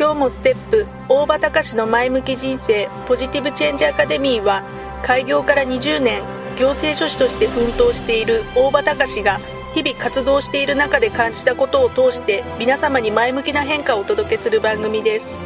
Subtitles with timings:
[0.00, 0.86] 今日もステップ。
[1.10, 2.88] 大場隆の前向き人生。
[3.06, 4.64] ポジティブチェンジアカデミーは
[5.02, 6.22] 開業から20年
[6.56, 9.40] 行政書士として奮闘している大場隆が
[9.74, 15.38] 日々活動している中で感じたことを通して皆様に前向きな変化をお届けする番組です。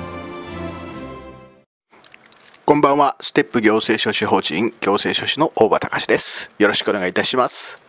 [2.64, 3.16] こんばんは。
[3.18, 6.52] ステップ行政書士法人行政書士の大場隆です。
[6.60, 7.83] よろしくお願いいたします。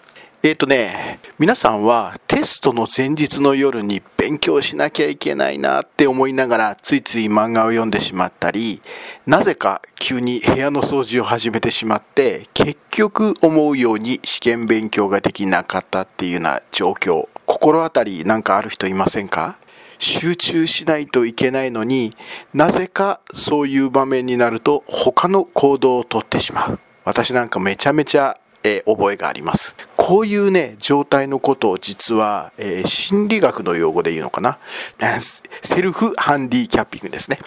[0.45, 8.79] えっ、ー、とね、皆さんはテストの前日の夜に勉強しなきゃいけないなって思いながらついつい漫画を読んでしまったり、
[9.25, 19.57] なぜか急に部屋の掃除を始めてしまって、結局思うように試験勉強ができなかったっていうような状況、心当たりなんかある人いませんか？
[19.97, 22.13] 集中しないといけないのに
[22.53, 26.79] なぜかそういう場面になると他の行動をとってしまう。
[27.03, 29.75] 私なんかめちゃめちゃえー、覚えがあります。
[29.95, 34.57] こういうね、状態のことを実は、えー、心理学の用語で言うのかな？
[35.61, 37.37] セルフハンディキャッピングですね。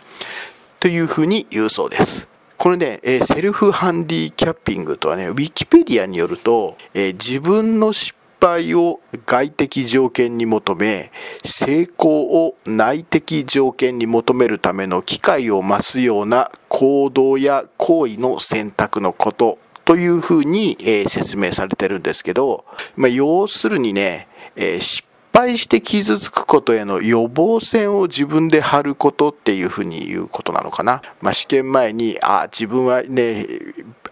[0.79, 2.29] というふうに言うそうです。
[2.57, 11.11] これね、えー、セルフハンディキャッピングとはね、ウィキペディアによると、え自分の失敗を外的条件に求め、
[11.45, 31.01] 成功を内的条件に求めるための機会を増すような行動や行為の選択のことというふうに、え、説明されてるんですけど、まあ、要するにね、え、失敗して傷つくことへの予防線を自分で張ることっていうふうに言うことなのかな。
[31.23, 33.47] まあ、試験前に、あ、自分はね、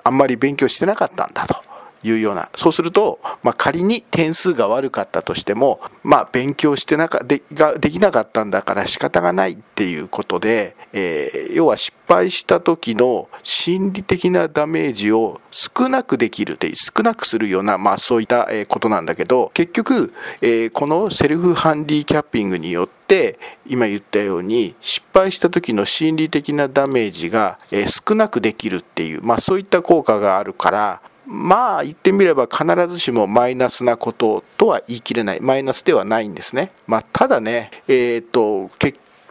[0.03, 1.66] あんまり勉強してなかったんだと。
[2.07, 2.49] いうような。
[2.55, 35.41] そうすると、まあ、仮に点数が悪かったとしても、まあ、勉強してなかでができなかったんだから仕方がないっていうことで、えー、要は失敗した時の心理的なダメージを少なくできるって少なくするような、まあ、そういったことなんだけど結局、えー、このセルフハンディキャッピングによって今言ったように失敗した時の心理的なダメージが少なくできるっていう、まあ、そういった効果があるからまあ言ってみれば必ずしもマイナスなこととは言い切れない。
[35.41, 36.71] マイナスではないんですね。
[36.87, 38.71] まあ、ただね、えーと、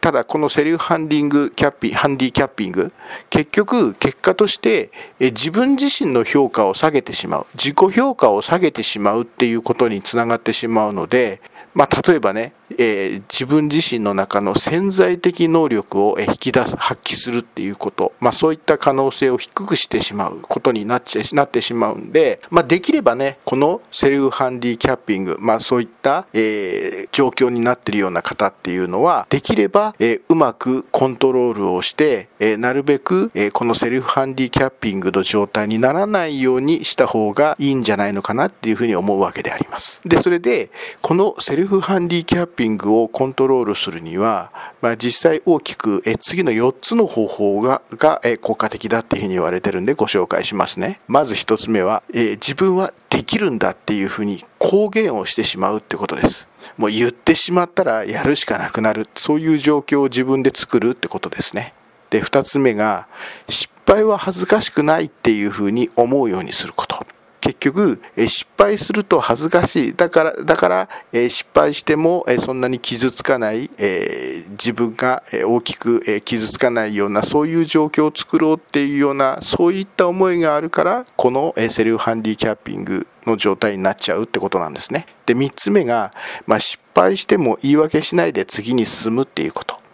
[0.02, 2.94] ただこのセルフハンディングキャッピハンディキャッピング。
[3.30, 7.48] 結局結果として自分自身の評価を下げてしまう。
[7.56, 11.42] 自己評価を下げてしまうっていうことにつながってしまうので
[11.76, 40.02] まあ、例えばね、えー、自分自身の中の潜在的能力を引き出す発揮するっていうこと、まあ、そういった可能性を低くしてしまうことになっちゃなってしまうんで、まあ、できればねこのセルフハンディキャッピング、まあ、そういった、えー、状況になってるような方っていうのはできれば、えー、うまくコントロールをして、え、なるべく、え、このセルフハンディキャッピングの状態にならないようにした方がいいんじゃないのかなっていうふうに思うわけであります。
[40.06, 40.70] でそれで
[41.02, 44.52] このセルフハンディキャッピングピングをコントロールするには、
[44.82, 51.00] まあ、実際大きくえ次の4つの方法ががえ効果的だっていうふうに言われてるんでご紹介しますね。
[51.08, 56.50] まず1つ目は、え自分はできるんだっていうふうに公言をしてしまうってことです。
[56.78, 59.08] もう言ってしまったらやるしかなくなる。
[59.16, 61.74] そういう状況を自分で作るってことですね。
[62.10, 63.08] で、2つ目が、
[63.50, 67.06] 失敗は恥ずかしくないっていうふうに思うようにすること。
[67.46, 69.96] 結局、え失敗すると恥ずかしい。
[69.96, 85.06] だから、だから、え失敗しても、えそんなに傷つかない、え自分が大きく、え傷つかないような、そういう状況を作ろうっていうような、そういった思いがあるから、この、えセルフハンディキャッピングの状態になっちゃうってことなんですね。
[85.28, 86.12] で、3つ目が、
[86.48, 89.85] まあ、失敗しても言い訳しないで次に進むっていうこと。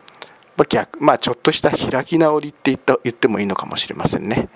[0.58, 4.50] まあ、逆、まあ、ちょっとした開き直りって言った言ってもいいのかもしれませんね。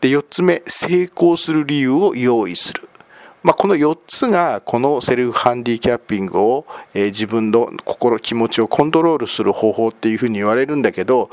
[0.00, 2.89] で、4つ目、成功する理由を用意する。
[3.42, 11.30] まあ、この4つがこのセルフハンディキャッピングを、え、自分の心気持ちをコントロールする方法っていうふうに言われるんだけど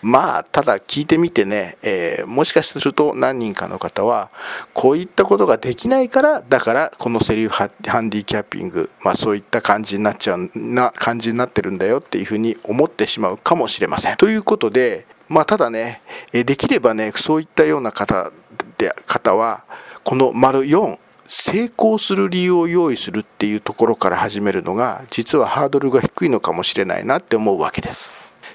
[0.00, 4.30] まあただ聞いてみてね、えー、もしかすると何人かの方は
[4.72, 7.70] こういったことができないからだからこのセルフハン
[8.08, 14.16] ディキャッピング、まあ、そういった感じになっちゃうな感じになってるんだよっていうふうに思ってしまうかもしれません。
[14.16, 16.02] ということでまあただね
[16.32, 18.32] できればねそういったような方
[18.78, 19.64] で方は
[20.04, 28.12] この丸4成功する理由を用意するっていうところから始めるのが実はハードルが低いのかもしれないなって思うわけです。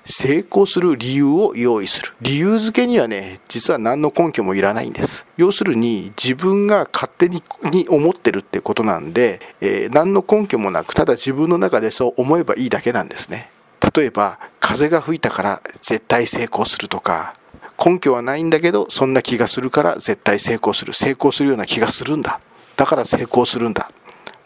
[0.09, 2.13] 成功する理由を用意する。
[2.21, 5.27] 理由付けにはね実は何の根拠もいらないんです。
[5.35, 13.49] 要するに自分が勝手にに思ってるってことなんで、えー、何の根拠もなくただ自分の中でそう思えばいいだけなんですね。
[13.95, 17.35] 例えば風が吹いたから絶対成功するとか
[17.83, 20.93] 根拠はないんだけどそんな気がするから絶対成功する。
[20.93, 22.39] 成功するような気がするんだ。
[22.77, 23.91] だから成功するんだ。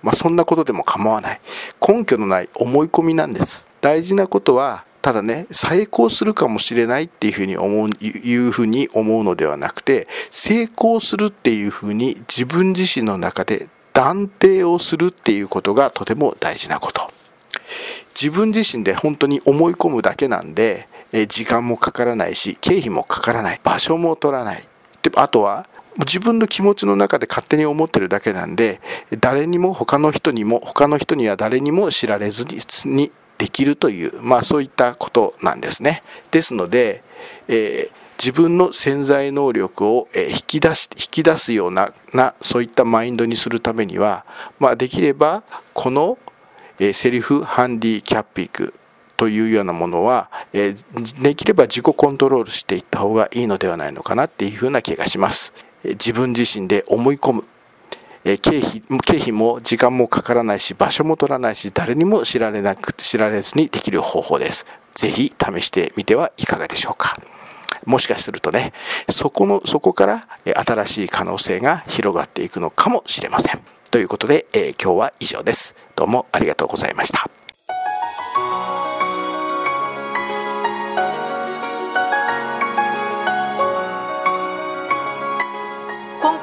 [0.01, 1.41] まあ、そんなことでも構わない。
[1.85, 3.67] 根拠のない思い込みなんです。
[3.81, 17.11] 大事なことは、ただね、成功するかもしれないっていうふうに思う、いうふうに思うのではなくて、成功するっていうふうに自分自身の中で断定をするっていうことがとても大事なこと。
[18.19, 20.87] 自分自身で本当に思い込むだけなんで、
[21.27, 24.63] 時間もかからないし、経費もかからない、場所も取らない。
[25.01, 25.65] であとは
[25.99, 28.79] 自分の気持ちの中で勝手に思ってるだけなんで
[29.19, 32.45] 誰にも他の人にも他の人には誰にも知られず
[32.87, 37.03] にできるというまあそういったことなんですねですので、
[37.47, 44.25] えー、自分の潜在能力を引き出し引き出すようななそういったマインドにするためには、
[44.59, 46.17] まあ、できればこの、
[46.93, 48.73] セリフハンディキャッピング
[49.17, 55.53] というようなものは、できれば自己コントロールしていった方がいいのではないのかなっていうふうな気がします。
[55.83, 57.43] 自分自身で思い込む。
[58.23, 64.67] 経費経費も時間もかからないし場所も取らないし誰にも知られなく知られずにできる方法です。
[64.93, 67.17] ぜひ試してみてはいかがでしょうか。
[67.85, 68.73] もしかするとね
[69.09, 73.61] そこのそこから新しい可能性が広がっていくのかもしれません。
[73.89, 75.75] ということで、えー、今日は以上です。
[75.95, 77.40] どうもありがとうございました。